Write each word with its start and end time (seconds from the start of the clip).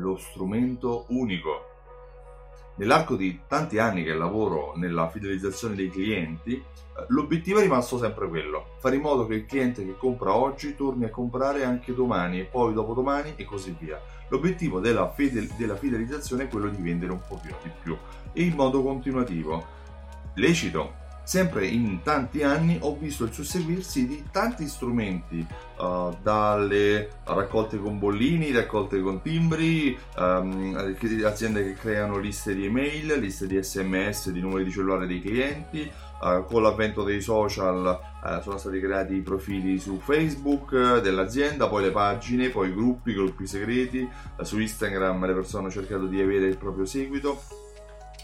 lo 0.00 0.16
strumento 0.16 1.06
unico. 1.08 1.70
Nell'arco 2.76 3.16
di 3.16 3.40
tanti 3.46 3.78
anni 3.78 4.04
che 4.04 4.12
lavoro 4.12 4.74
nella 4.76 5.08
fidelizzazione 5.08 5.74
dei 5.74 5.88
clienti, 5.88 6.54
eh, 6.54 7.04
l'obiettivo 7.08 7.58
è 7.58 7.62
rimasto 7.62 7.96
sempre 7.98 8.28
quello, 8.28 8.74
fare 8.78 8.96
in 8.96 9.02
modo 9.02 9.26
che 9.26 9.34
il 9.34 9.46
cliente 9.46 9.84
che 9.84 9.96
compra 9.96 10.34
oggi 10.34 10.76
torni 10.76 11.04
a 11.04 11.10
comprare 11.10 11.64
anche 11.64 11.94
domani 11.94 12.40
e 12.40 12.44
poi 12.44 12.74
dopodomani 12.74 13.34
e 13.36 13.44
così 13.44 13.74
via. 13.78 13.98
L'obiettivo 14.28 14.80
della, 14.80 15.10
fedel- 15.10 15.50
della 15.56 15.76
fidelizzazione 15.76 16.44
è 16.44 16.48
quello 16.48 16.68
di 16.68 16.82
vendere 16.82 17.12
un 17.12 17.22
pochino 17.26 17.56
di 17.62 17.70
più 17.82 17.96
e 18.32 18.42
in 18.42 18.54
modo 18.54 18.82
continuativo. 18.82 19.64
Lecito, 20.34 21.04
sempre 21.26 21.66
in 21.66 22.02
tanti 22.04 22.44
anni 22.44 22.78
ho 22.80 22.96
visto 22.96 23.24
il 23.24 23.32
susseguirsi 23.32 24.06
di 24.06 24.26
tanti 24.30 24.68
strumenti, 24.68 25.44
uh, 25.78 26.16
dalle 26.22 27.10
raccolte 27.24 27.78
con 27.78 27.98
bollini, 27.98 28.52
raccolte 28.52 29.00
con 29.00 29.20
timbri, 29.22 29.98
um, 30.18 30.94
aziende 31.24 31.64
che 31.64 31.74
creano 31.74 32.18
liste 32.18 32.54
di 32.54 32.66
email, 32.66 33.18
liste 33.18 33.48
di 33.48 33.60
sms, 33.60 34.30
di 34.30 34.40
numeri 34.40 34.64
di 34.64 34.70
cellulare 34.70 35.08
dei 35.08 35.20
clienti. 35.20 35.90
Uh, 36.18 36.44
con 36.46 36.62
l'avvento 36.62 37.02
dei 37.02 37.20
social 37.20 38.00
uh, 38.22 38.40
sono 38.40 38.56
stati 38.56 38.80
creati 38.80 39.16
i 39.16 39.20
profili 39.20 39.78
su 39.80 39.98
Facebook 39.98 41.00
dell'azienda, 41.00 41.66
poi 41.66 41.82
le 41.82 41.90
pagine, 41.90 42.50
poi 42.50 42.68
i 42.68 42.72
gruppi, 42.72 43.12
gruppi 43.12 43.46
segreti, 43.46 44.08
su 44.42 44.60
Instagram 44.60 45.26
le 45.26 45.34
persone 45.34 45.64
hanno 45.64 45.72
cercato 45.72 46.06
di 46.06 46.20
avere 46.22 46.46
il 46.46 46.56
proprio 46.56 46.86
seguito 46.86 47.64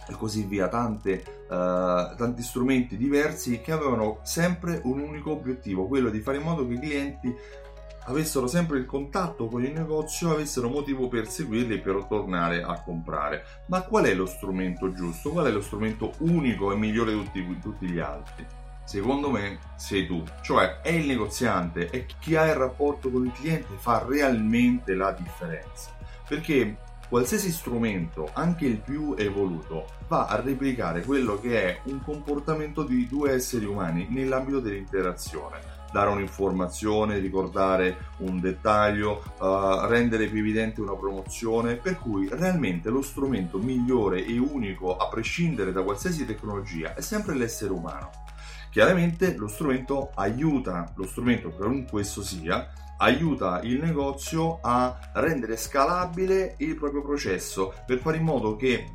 e 0.08 0.12
così 0.14 0.44
via, 0.44 0.68
tante, 0.68 1.22
uh, 1.48 2.16
tanti 2.16 2.42
strumenti 2.42 2.96
diversi 2.96 3.60
che 3.60 3.72
avevano 3.72 4.20
sempre 4.22 4.80
un 4.84 5.00
unico 5.00 5.32
obiettivo, 5.32 5.86
quello 5.86 6.10
di 6.10 6.20
fare 6.20 6.38
in 6.38 6.42
modo 6.42 6.66
che 6.66 6.74
i 6.74 6.78
clienti 6.78 7.36
avessero 8.06 8.46
sempre 8.46 8.78
il 8.78 8.86
contatto 8.86 9.46
con 9.46 9.64
il 9.64 9.72
negozio, 9.72 10.32
avessero 10.32 10.68
motivo 10.68 11.08
per 11.08 11.28
seguirli 11.28 11.74
e 11.74 11.78
per 11.78 12.04
tornare 12.08 12.62
a 12.62 12.80
comprare. 12.82 13.44
Ma 13.66 13.82
qual 13.82 14.06
è 14.06 14.14
lo 14.14 14.26
strumento 14.26 14.92
giusto? 14.92 15.30
Qual 15.30 15.46
è 15.46 15.50
lo 15.50 15.60
strumento 15.60 16.12
unico 16.18 16.72
e 16.72 16.76
migliore 16.76 17.12
di 17.12 17.22
tutti, 17.22 17.58
tutti 17.60 17.86
gli 17.86 17.98
altri? 17.98 18.44
Secondo 18.84 19.30
me 19.30 19.58
sei 19.76 20.06
tu, 20.06 20.24
cioè 20.42 20.80
è 20.80 20.90
il 20.90 21.06
negoziante, 21.06 21.88
è 21.88 22.04
chi 22.18 22.34
ha 22.34 22.46
il 22.46 22.54
rapporto 22.54 23.10
con 23.10 23.24
il 23.24 23.32
cliente 23.32 23.74
fa 23.76 24.04
realmente 24.06 24.94
la 24.94 25.12
differenza. 25.12 25.96
Perché 26.26 26.76
qualsiasi 27.12 27.52
strumento, 27.52 28.30
anche 28.32 28.64
il 28.64 28.78
più 28.78 29.14
evoluto, 29.18 29.84
va 30.08 30.24
a 30.24 30.40
replicare 30.40 31.02
quello 31.02 31.38
che 31.38 31.62
è 31.62 31.80
un 31.90 32.00
comportamento 32.02 32.84
di 32.84 33.06
due 33.06 33.32
esseri 33.32 33.66
umani 33.66 34.06
nell'ambito 34.08 34.60
dell'interazione. 34.60 35.58
Dare 35.92 36.08
un'informazione, 36.08 37.18
ricordare 37.18 38.12
un 38.20 38.40
dettaglio, 38.40 39.22
uh, 39.40 39.84
rendere 39.88 40.26
più 40.28 40.38
evidente 40.38 40.80
una 40.80 40.96
promozione, 40.96 41.74
per 41.76 41.98
cui 41.98 42.30
realmente 42.32 42.88
lo 42.88 43.02
strumento 43.02 43.58
migliore 43.58 44.24
e 44.24 44.38
unico, 44.38 44.96
a 44.96 45.06
prescindere 45.08 45.70
da 45.70 45.82
qualsiasi 45.82 46.24
tecnologia, 46.24 46.94
è 46.94 47.02
sempre 47.02 47.34
l'essere 47.34 47.72
umano. 47.72 48.08
Chiaramente 48.70 49.36
lo 49.36 49.48
strumento 49.48 50.12
aiuta, 50.14 50.90
lo 50.94 51.06
strumento 51.06 51.50
qualunque 51.50 52.00
esso 52.00 52.22
sia, 52.22 52.72
aiuta 53.02 53.60
il 53.62 53.80
negozio 53.80 54.60
a 54.62 54.96
rendere 55.14 55.56
scalabile 55.56 56.54
il 56.58 56.76
proprio 56.76 57.02
processo 57.02 57.74
per 57.84 57.98
fare 57.98 58.18
in 58.18 58.22
modo 58.22 58.54
che 58.54 58.86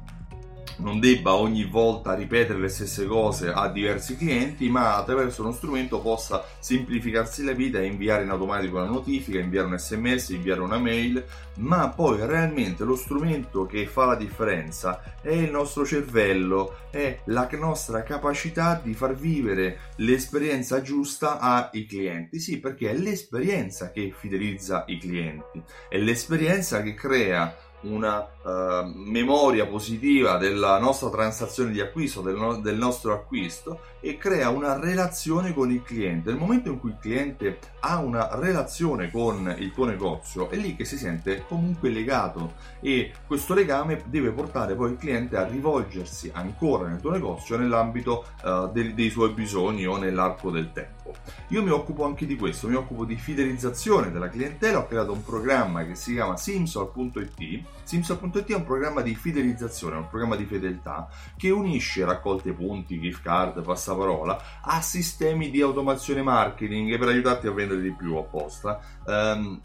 non 0.78 1.00
debba 1.00 1.36
ogni 1.36 1.66
volta 1.66 2.14
ripetere 2.14 2.59
le 2.59 2.70
stesse 2.70 3.06
cose 3.06 3.50
a 3.50 3.67
diversi 3.70 4.16
clienti, 4.16 4.70
ma 4.70 4.95
attraverso 4.95 5.42
uno 5.42 5.52
strumento 5.52 6.00
possa 6.02 6.44
semplificarsi 6.59 7.44
la 7.44 7.53
vita 7.53 7.80
e 7.80 7.86
inviare 7.86 8.23
in 8.23 8.30
automatico 8.30 8.78
una 8.78 8.86
notifica, 8.86 9.39
inviare 9.39 9.67
un 9.67 9.78
sms, 9.78 10.30
inviare 10.30 10.61
una 10.61 10.78
mail, 10.78 11.23
ma 11.58 11.89
poi 11.89 12.25
realmente 12.25 12.83
lo 12.83 12.95
strumento 12.95 13.66
che 13.66 13.88
fa 13.88 14.05
la 14.05 14.16
differenza 14.16 15.02
è 15.22 15.31
il 15.31 15.52
nostro 15.52 15.86
cervello, 15.86 16.78
è 16.92 17.20
la 17.25 17.48
nostra 17.53 18.03
capacità 18.03 18.80
di 18.81 18.94
far 18.94 19.16
vivere 19.16 19.80
l'esperienza 19.98 20.82
giusta 20.82 21.39
ai 21.39 21.86
clienti. 21.86 22.39
Sì, 22.39 22.59
perché 22.59 22.92
è 22.92 22.94
l'esperienza 22.94 23.92
che 23.92 24.14
fidelizza 24.15 24.86
i 24.88 24.98
clienti, 24.99 25.61
è 25.89 25.98
l'esperienza 25.98 26.82
che 26.82 26.94
crea 26.94 27.55
una 27.89 28.20
uh, 28.20 28.92
memoria 28.93 29.65
positiva 29.65 30.37
della 30.37 30.80
nostra 30.80 31.09
transazione 31.09 31.71
di 31.71 31.80
acquisto, 31.80 32.21
del, 32.21 32.36
no- 32.36 32.59
del, 32.59 32.77
nostro 32.77 33.14
acquisto 33.14 33.81
e 33.99 34.17
crea 34.17 34.49
una 34.49 34.80
relazione 34.80 35.53
con 35.53 35.71
il 35.71 35.83
cliente. 35.83 36.30
Nel 36.30 36.39
momento 36.39 36.70
in 36.70 36.80
cui 36.80 36.92
il 36.92 36.97
cliente 36.99 37.59
ha 37.81 37.97
una 37.99 38.30
relazione 38.33 39.09
con 39.11 39.53
il 39.58 39.71
tuo 39.73 39.86
negozio, 39.86 40.49
è 40.49 40.55
lì 40.55 40.76
che 40.76 40.86
si 40.86 40.97
sente 40.97 41.45
comunque 41.47 41.89
legato 41.89 42.53
e 42.80 43.11
questo 43.26 43.53
legame 43.53 44.03
deve 44.05 44.31
portare 44.31 44.76
poi 44.76 44.92
il 44.92 44.97
cliente 44.97 45.37
a 45.37 45.47
rivolgersi 45.47 46.30
ancora 46.33 46.87
nel 46.87 46.99
tuo 46.99 47.11
negozio 47.11 47.58
nell'ambito 47.58 48.26
uh, 48.43 48.71
del, 48.71 48.93
dei 48.93 49.09
suoi 49.09 49.30
bisogni 49.31 49.86
o 49.86 49.97
nell'arco 49.97 50.52
del 50.52 50.71
tempo. 50.71 51.15
Io 51.49 51.64
mi 51.64 51.70
occupo 51.70 52.05
anche 52.05 52.26
di 52.26 52.36
questo, 52.36 52.67
mi 52.67 52.76
occupo 52.76 53.05
di 53.05 53.15
fidelizzazione 53.15 54.11
della 54.11 54.30
clientela, 54.30 54.80
ho 54.80 54.87
creato 54.87 55.11
un 55.11 55.23
programma 55.23 55.86
che 55.86 55.95
si 55.95 56.14
chiama 56.14 56.37
Simsol.it. 56.37 57.64
Simsol.it 57.83 58.52
è 58.52 58.55
un 58.55 58.65
programma 58.65 59.02
di 59.02 59.15
fidelizzazione, 59.15 59.95
un 59.95 60.08
programma 60.10 60.36
di 60.36 60.45
fedeltà 60.45 61.08
che 61.36 61.49
unisce 61.49 62.05
raccolte 62.05 62.52
punti, 62.52 62.99
gift 62.99 63.21
card, 63.21 63.61
passaparola 63.64 64.61
a 64.61 64.82
sistemi 64.82 65.49
di 65.49 65.61
automazione 65.61 66.21
marketing 66.21 66.98
per 66.98 67.08
aiutarti 67.08 67.48
a 67.48 67.52
vendere 67.52 67.82
di 67.82 67.92
più 67.92 68.15
apposta. 68.15 68.80
Um, 69.05 69.60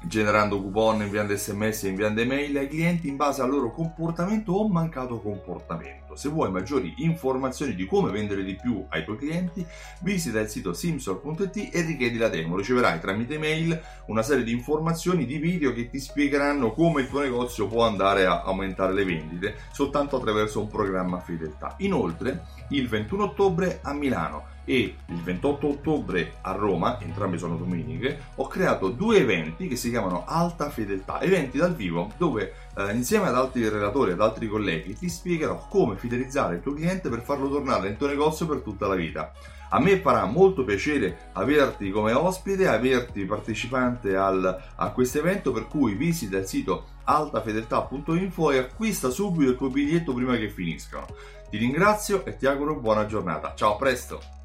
generando 0.00 0.60
coupon, 0.60 1.02
inviando 1.02 1.36
sms 1.36 1.84
e 1.84 1.88
inviando 1.88 2.20
email 2.20 2.56
ai 2.56 2.68
clienti 2.68 3.08
in 3.08 3.16
base 3.16 3.42
al 3.42 3.50
loro 3.50 3.70
comportamento 3.70 4.52
o 4.52 4.68
mancato 4.68 5.20
comportamento. 5.20 6.16
Se 6.16 6.28
vuoi 6.28 6.50
maggiori 6.50 6.94
informazioni 6.98 7.74
di 7.74 7.86
come 7.86 8.10
vendere 8.10 8.42
di 8.44 8.56
più 8.56 8.84
ai 8.88 9.04
tuoi 9.04 9.18
clienti, 9.18 9.64
visita 10.00 10.40
il 10.40 10.48
sito 10.48 10.72
simsol.it 10.72 11.70
e 11.72 11.80
richiedi 11.82 12.18
la 12.18 12.28
demo. 12.28 12.56
Riceverai 12.56 13.00
tramite 13.00 13.38
mail 13.38 13.80
una 14.06 14.22
serie 14.22 14.44
di 14.44 14.52
informazioni, 14.52 15.26
di 15.26 15.38
video 15.38 15.72
che 15.72 15.90
ti 15.90 15.98
spiegheranno 15.98 16.72
come 16.72 17.02
il 17.02 17.08
tuo 17.08 17.20
negozio 17.20 17.66
può 17.68 17.84
andare 17.84 18.26
a 18.26 18.42
aumentare 18.42 18.92
le 18.92 19.04
vendite 19.04 19.56
soltanto 19.72 20.16
attraverso 20.16 20.60
un 20.60 20.68
programma 20.68 21.20
fedeltà. 21.20 21.74
Inoltre, 21.78 22.44
il 22.70 22.88
21 22.88 23.24
ottobre 23.24 23.78
a 23.82 23.92
Milano 23.92 24.56
e 24.68 24.96
il 25.06 25.22
28 25.22 25.66
ottobre 25.66 26.34
a 26.42 26.52
Roma, 26.52 27.00
entrambi 27.00 27.38
sono 27.38 27.56
domeniche, 27.56 28.18
ho 28.34 28.46
creato 28.48 28.90
due 28.90 29.16
eventi 29.16 29.66
che 29.66 29.76
si 29.76 29.87
chiamano 29.90 30.24
Alta 30.26 30.70
Fedeltà, 30.70 31.20
eventi 31.20 31.58
dal 31.58 31.74
vivo 31.74 32.12
dove 32.16 32.52
eh, 32.76 32.92
insieme 32.92 33.28
ad 33.28 33.34
altri 33.34 33.68
relatori, 33.68 34.12
ad 34.12 34.20
altri 34.20 34.48
colleghi, 34.48 34.96
ti 34.96 35.08
spiegherò 35.08 35.66
come 35.68 35.96
fidelizzare 35.96 36.56
il 36.56 36.62
tuo 36.62 36.74
cliente 36.74 37.08
per 37.08 37.22
farlo 37.22 37.48
tornare 37.48 37.88
nel 37.88 37.96
tuo 37.96 38.06
negozio 38.06 38.46
per 38.46 38.60
tutta 38.60 38.86
la 38.86 38.94
vita. 38.94 39.32
A 39.70 39.80
me 39.80 40.00
farà 40.00 40.24
molto 40.24 40.64
piacere 40.64 41.30
averti 41.32 41.90
come 41.90 42.12
ospite, 42.12 42.68
averti 42.68 43.24
partecipante 43.24 44.16
al, 44.16 44.62
a 44.76 44.90
questo 44.92 45.18
evento, 45.18 45.52
per 45.52 45.66
cui 45.66 45.94
visita 45.94 46.38
il 46.38 46.46
sito 46.46 46.96
altafedeltà.info 47.04 48.50
e 48.50 48.58
acquista 48.58 49.10
subito 49.10 49.50
il 49.50 49.56
tuo 49.56 49.68
biglietto 49.68 50.14
prima 50.14 50.36
che 50.36 50.48
finiscano. 50.48 51.06
Ti 51.50 51.56
ringrazio 51.58 52.24
e 52.24 52.36
ti 52.36 52.46
auguro 52.46 52.76
buona 52.76 53.06
giornata. 53.06 53.52
Ciao, 53.54 53.74
a 53.74 53.76
presto! 53.76 54.37